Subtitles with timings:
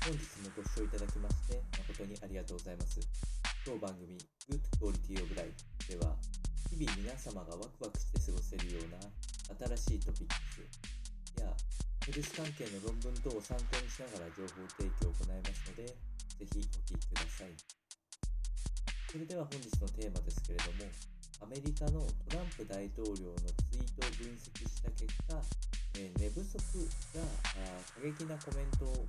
[0.00, 3.04] 本日もご視聴いただきまして誠にありがとうございます。
[3.68, 4.16] 当番組
[4.48, 5.52] Good Quality of Life
[5.92, 6.16] では
[6.72, 8.96] 日々皆様がワクワクして過ごせるような
[9.76, 10.34] 新しいトピック
[11.36, 11.52] スや
[12.08, 17.52] ヘルス関係の論文等を参考にしながら情報提供を行いますので、ぜひお聞きください。
[19.12, 20.88] それでは本日のテーマですけれども、
[21.44, 25.36] アメリカのトランプ大統領のツイートを分析した結果、
[26.00, 26.56] えー、寝不足
[27.12, 27.20] が
[27.80, 29.08] 過激なコメントを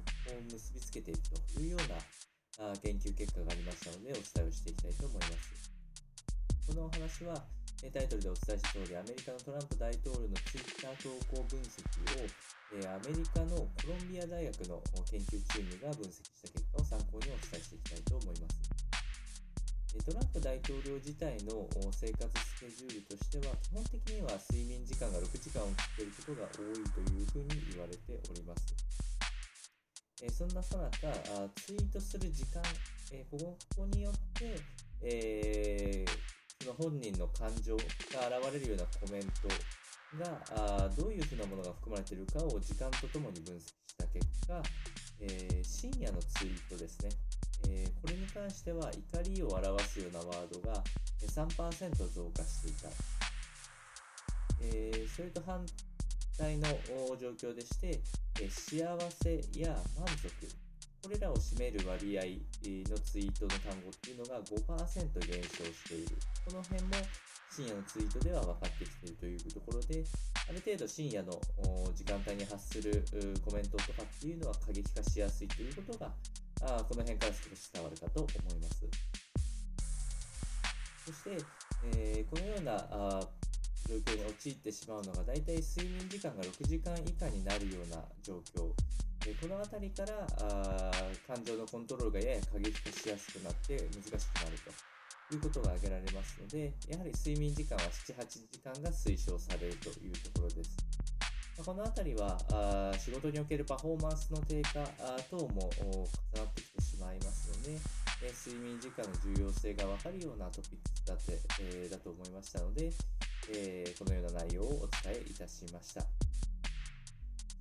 [0.51, 5.71] 結びつけているというようなあ研究結果がありましたのでお伝えをしていきたいと思います。
[6.67, 7.35] このお話は、
[7.91, 11.83] タイトルでお伝えした通り、アメリカのトランプ大統領のツイッター投稿分析
[12.15, 12.29] を、
[12.79, 14.79] えアメリカのコロンビア大学の
[15.09, 18.70] 研究チームが分析した結果を参考にお伝えしていきたいと思います。
[20.05, 28.75] トランプ大統領自体の生活スケジュールとしては、基本的には睡眠時間が6時間を切っていることが多いというふうに言われております。
[30.29, 31.13] そんなさなか、
[31.55, 32.61] ツイートする時間、
[33.29, 34.57] ここによって、
[35.03, 37.81] えーその本人の感情が
[38.37, 39.49] 現れるようなコメント
[40.21, 40.37] が
[40.85, 44.61] あどういうふうなものが含まれているかを時間とともに分析した結果、
[45.21, 46.60] えー、深夜のツイー
[48.33, 50.83] 関しては怒りを表すようなワードが
[51.21, 52.89] 3%増加していた、
[54.61, 55.65] えー、それと反
[56.37, 56.67] 対の
[57.19, 57.99] 状況でして、
[58.41, 58.83] え幸
[59.23, 60.31] せや満足
[61.03, 62.21] これらを占める割合
[62.89, 66.15] のツイートの単語っていうのが5%減少している。
[66.45, 66.89] この辺も
[67.49, 70.05] 深夜のツイートでは分かってきているというところで、
[70.47, 71.33] ある程度深夜の
[71.95, 73.03] 時間帯に発する
[73.43, 76.13] コメントとかっていうのは過激化しやすいということが、
[76.63, 78.85] あこの辺から少し伝わるかと思います。
[81.05, 81.43] そして、
[81.95, 83.19] えー、このようなあ
[83.89, 88.71] 状況に陥ってしまうのが、だいたい睡眠時間が6時間以下になるような状況。
[89.25, 90.91] でこの辺りからあ
[91.27, 94.57] 感情のコントロールがやや過激化しやすくなって難しくなる
[95.29, 100.60] ということが挙げられますので、やはり睡眠時間は7、8時間が推奨されるというところです。
[101.71, 104.83] この辺りはあ仕事におけるパフォーマンスの低下
[105.31, 106.03] 等も重
[106.35, 107.79] なってきてしまいますので、
[108.19, 112.91] え睡眠時間の重要性が分かるようなトピックだって、え、だと思いましたので、
[113.55, 116.03] えー、このような内容をお伝えいたしました。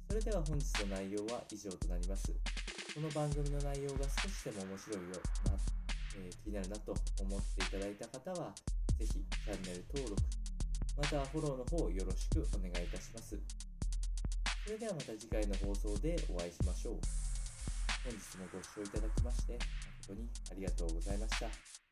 [0.09, 2.34] それでは本日の内容は以上となります。
[2.92, 5.54] この番組の内容が少しでも面白いよな、
[6.19, 8.50] え、気になるなと思っていただいた方は、
[8.98, 10.19] ぜひチャンネル登録、
[10.98, 13.70] またフォローの方よろしくお願いいたします。
[14.65, 16.94] それではまた次回の放送でお会いしましょう。
[18.04, 19.59] 本日もご視聴いただきまして
[20.09, 21.90] 誠にありがとうございました。